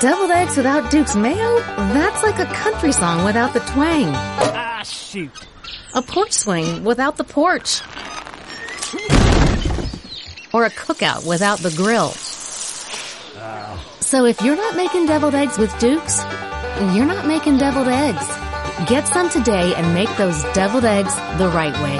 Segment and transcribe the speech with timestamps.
[0.00, 1.60] Deviled eggs without Duke's mayo?
[1.76, 4.08] That's like a country song without the twang.
[4.12, 5.30] Ah, shoot.
[5.94, 7.80] A porch swing without the porch.
[10.52, 12.10] Or a cookout without the grill.
[14.00, 16.18] So if you're not making deviled eggs with Dukes,
[16.94, 18.26] you're not making deviled eggs.
[18.88, 21.98] Get some today and make those deviled eggs the right way.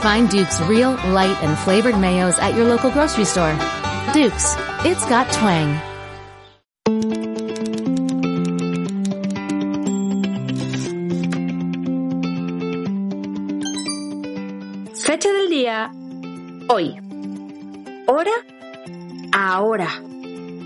[0.00, 3.54] Find Duke's real, light, and flavored mayos at your local grocery store.
[4.12, 4.54] Duke's,
[4.84, 5.80] it's got twang.
[15.16, 15.90] Fecha del día,
[16.68, 16.94] hoy.
[18.06, 18.32] Hora,
[19.32, 19.88] ahora.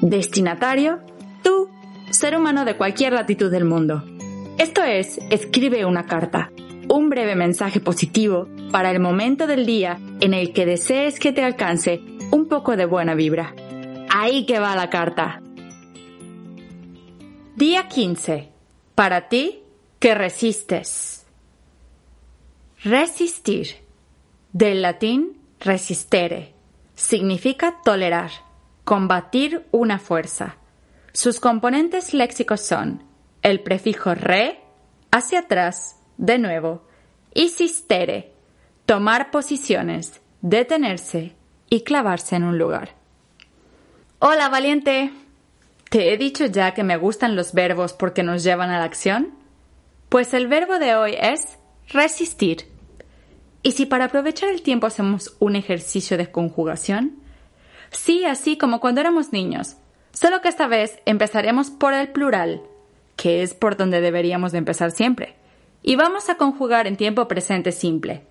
[0.01, 0.99] Destinatario,
[1.45, 1.69] tú,
[2.11, 4.03] ser humano de cualquier latitud del mundo.
[4.59, 6.51] Esto es, escribe una carta,
[6.89, 11.45] un breve mensaje positivo para el momento del día en el que desees que te
[11.45, 12.01] alcance
[12.33, 13.55] un poco de buena vibra.
[14.13, 15.41] Ahí que va la carta.
[17.55, 18.49] Día 15.
[18.97, 19.63] Para ti
[20.01, 21.25] que resistes.
[22.83, 23.89] Resistir.
[24.53, 26.55] Del latín resistere.
[26.95, 28.31] Significa tolerar,
[28.85, 30.57] combatir una fuerza.
[31.13, 33.05] Sus componentes léxicos son
[33.43, 34.61] el prefijo re,
[35.11, 36.83] hacia atrás, de nuevo,
[37.33, 38.33] y sistere,
[38.87, 41.35] tomar posiciones, detenerse
[41.69, 42.95] y clavarse en un lugar.
[44.19, 45.13] Hola, valiente.
[45.89, 49.35] ¿Te he dicho ya que me gustan los verbos porque nos llevan a la acción?
[50.09, 52.70] Pues el verbo de hoy es resistir.
[53.63, 57.17] ¿Y si para aprovechar el tiempo hacemos un ejercicio de conjugación?
[57.91, 59.77] Sí, así como cuando éramos niños,
[60.13, 62.63] solo que esta vez empezaremos por el plural,
[63.17, 65.35] que es por donde deberíamos de empezar siempre.
[65.83, 68.23] Y vamos a conjugar en tiempo presente simple,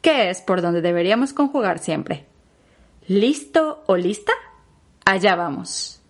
[0.00, 2.24] que es por donde deberíamos conjugar siempre.
[3.06, 4.32] ¿Listo o lista?
[5.04, 6.00] Allá vamos.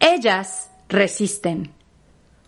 [0.00, 1.72] Ellas resisten.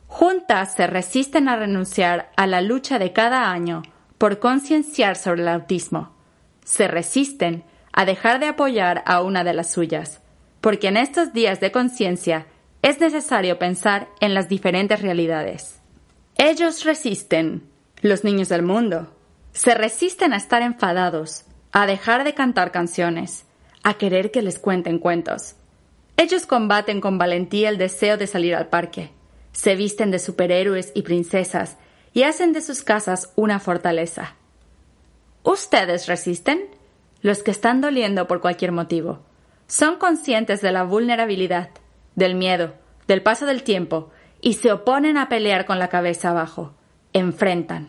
[0.06, 3.82] Juntas se resisten a renunciar a la lucha de cada año
[4.20, 6.10] por concienciar sobre el autismo.
[6.62, 10.20] Se resisten a dejar de apoyar a una de las suyas,
[10.60, 12.46] porque en estos días de conciencia
[12.82, 15.80] es necesario pensar en las diferentes realidades.
[16.36, 17.66] Ellos resisten,
[18.02, 19.10] los niños del mundo,
[19.52, 23.46] se resisten a estar enfadados, a dejar de cantar canciones,
[23.82, 25.54] a querer que les cuenten cuentos.
[26.18, 29.12] Ellos combaten con valentía el deseo de salir al parque,
[29.52, 31.78] se visten de superhéroes y princesas
[32.12, 34.34] y hacen de sus casas una fortaleza.
[35.42, 36.68] ¿Ustedes resisten?
[37.22, 39.20] Los que están doliendo por cualquier motivo.
[39.66, 41.70] Son conscientes de la vulnerabilidad,
[42.14, 42.74] del miedo,
[43.06, 44.10] del paso del tiempo,
[44.40, 46.74] y se oponen a pelear con la cabeza abajo.
[47.12, 47.88] Enfrentan.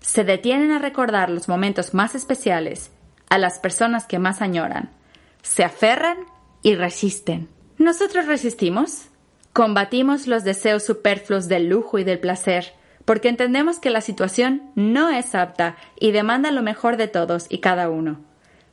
[0.00, 2.90] Se detienen a recordar los momentos más especiales,
[3.28, 4.90] a las personas que más añoran.
[5.42, 6.18] Se aferran
[6.62, 7.48] y resisten.
[7.78, 9.06] ¿Nosotros resistimos?
[9.52, 12.74] Combatimos los deseos superfluos del lujo y del placer,
[13.10, 17.58] porque entendemos que la situación no es apta y demanda lo mejor de todos y
[17.58, 18.20] cada uno.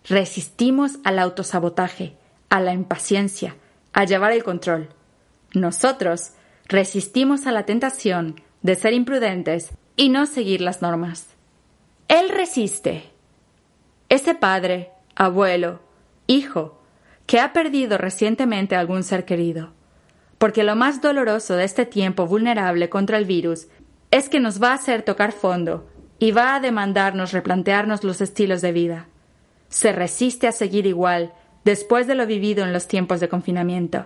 [0.07, 2.13] Resistimos al autosabotaje,
[2.47, 3.55] a la impaciencia,
[3.93, 4.89] a llevar el control.
[5.55, 6.33] Nosotros
[6.67, 11.29] resistimos a la tentación de ser imprudentes y no seguir las normas.
[12.07, 13.05] Él resiste.
[14.07, 15.79] Ese padre, abuelo,
[16.27, 16.79] hijo,
[17.25, 19.73] que ha perdido recientemente algún ser querido.
[20.37, 23.65] Porque lo más doloroso de este tiempo vulnerable contra el virus
[24.11, 25.87] es que nos va a hacer tocar fondo
[26.19, 29.07] y va a demandarnos replantearnos los estilos de vida.
[29.69, 34.05] Se resiste a seguir igual después de lo vivido en los tiempos de confinamiento.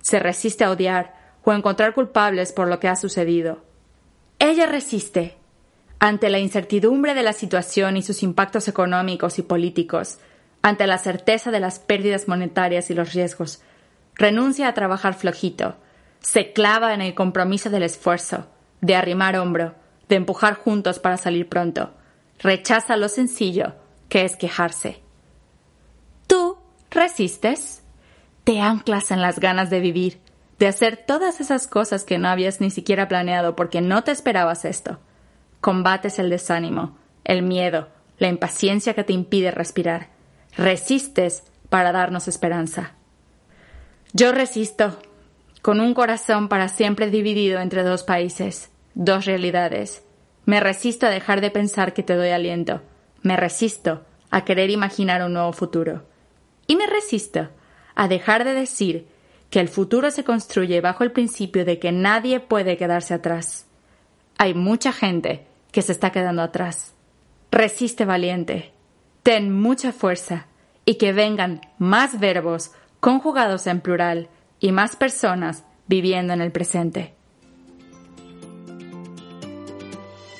[0.00, 3.64] Se resiste a odiar o a encontrar culpables por lo que ha sucedido.
[4.38, 5.36] Ella resiste
[5.98, 10.18] ante la incertidumbre de la situación y sus impactos económicos y políticos,
[10.62, 13.62] ante la certeza de las pérdidas monetarias y los riesgos.
[14.14, 15.76] Renuncia a trabajar flojito,
[16.20, 18.46] se clava en el compromiso del esfuerzo,
[18.80, 19.74] de arrimar hombro,
[20.08, 21.90] de empujar juntos para salir pronto.
[22.38, 23.74] Rechaza lo sencillo,
[24.08, 25.00] que es quejarse.
[26.26, 26.56] Tú
[26.90, 27.82] resistes,
[28.44, 30.20] te anclas en las ganas de vivir,
[30.58, 34.64] de hacer todas esas cosas que no habías ni siquiera planeado porque no te esperabas
[34.64, 34.98] esto.
[35.60, 37.88] Combates el desánimo, el miedo,
[38.18, 40.08] la impaciencia que te impide respirar.
[40.56, 42.92] Resistes para darnos esperanza.
[44.12, 44.98] Yo resisto,
[45.62, 50.04] con un corazón para siempre dividido entre dos países, dos realidades.
[50.44, 52.82] Me resisto a dejar de pensar que te doy aliento.
[53.22, 56.04] Me resisto a querer imaginar un nuevo futuro.
[56.66, 57.48] Y me resisto
[57.94, 59.06] a dejar de decir
[59.50, 63.66] que el futuro se construye bajo el principio de que nadie puede quedarse atrás.
[64.38, 66.94] Hay mucha gente que se está quedando atrás.
[67.50, 68.72] Resiste valiente.
[69.22, 70.46] Ten mucha fuerza
[70.84, 74.28] y que vengan más verbos conjugados en plural
[74.60, 77.14] y más personas viviendo en el presente.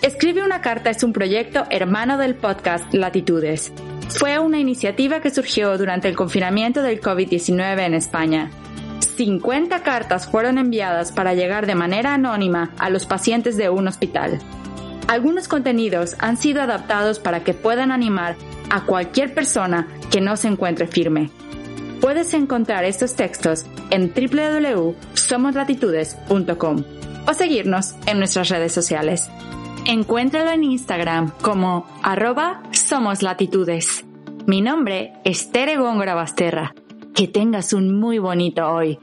[0.03, 3.71] Escribe una carta es un proyecto hermano del podcast Latitudes.
[4.09, 8.51] Fue una iniciativa que surgió durante el confinamiento del COVID-19 en España.
[9.17, 14.39] 50 cartas fueron enviadas para llegar de manera anónima a los pacientes de un hospital.
[15.07, 18.37] Algunos contenidos han sido adaptados para que puedan animar
[18.71, 21.29] a cualquier persona que no se encuentre firme.
[22.01, 26.85] Puedes encontrar estos textos en www.somoslatitudes.com
[27.27, 29.29] o seguirnos en nuestras redes sociales.
[29.91, 34.05] Encuéntralo en Instagram como arroba somoslatitudes.
[34.47, 36.77] Mi nombre es Tere Góngora Basterra.
[37.13, 39.01] Que tengas un muy bonito hoy.